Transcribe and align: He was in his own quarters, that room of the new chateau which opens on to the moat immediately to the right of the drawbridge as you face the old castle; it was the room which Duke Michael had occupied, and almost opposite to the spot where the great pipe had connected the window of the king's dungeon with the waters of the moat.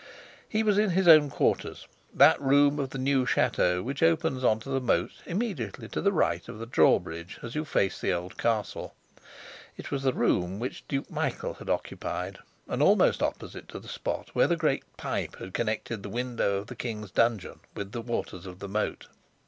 He 0.49 0.63
was 0.63 0.79
in 0.79 0.89
his 0.89 1.07
own 1.07 1.29
quarters, 1.29 1.85
that 2.11 2.41
room 2.41 2.79
of 2.79 2.89
the 2.89 2.97
new 2.97 3.23
chateau 3.27 3.83
which 3.83 4.01
opens 4.01 4.43
on 4.43 4.59
to 4.61 4.69
the 4.69 4.81
moat 4.81 5.11
immediately 5.27 5.87
to 5.89 6.01
the 6.01 6.11
right 6.11 6.49
of 6.49 6.57
the 6.57 6.65
drawbridge 6.65 7.37
as 7.43 7.53
you 7.53 7.65
face 7.65 8.01
the 8.01 8.11
old 8.11 8.35
castle; 8.35 8.95
it 9.77 9.91
was 9.91 10.01
the 10.01 10.11
room 10.11 10.57
which 10.57 10.87
Duke 10.87 11.11
Michael 11.11 11.53
had 11.53 11.69
occupied, 11.69 12.39
and 12.67 12.81
almost 12.81 13.21
opposite 13.21 13.67
to 13.67 13.79
the 13.79 13.87
spot 13.87 14.29
where 14.33 14.47
the 14.47 14.57
great 14.57 14.85
pipe 14.97 15.35
had 15.37 15.53
connected 15.53 16.01
the 16.01 16.09
window 16.09 16.55
of 16.55 16.65
the 16.65 16.75
king's 16.75 17.11
dungeon 17.11 17.59
with 17.75 17.91
the 17.91 18.01
waters 18.01 18.47
of 18.47 18.57
the 18.57 18.67
moat. 18.67 19.05